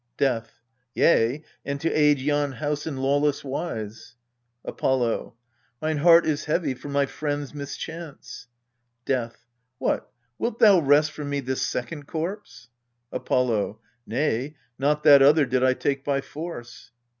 [0.17, 0.53] Death.
[0.95, 4.15] Yea, and to aid yon house in lawless wise.
[4.65, 5.35] Apollo.
[5.79, 8.47] Mine heart is heavy for my friend's mischance.
[9.05, 9.45] Death.
[9.77, 12.69] What, wilt thou wrest from me this second corpse?
[13.11, 13.79] Apollo.
[14.07, 16.89] Nay, not that other did I take by force.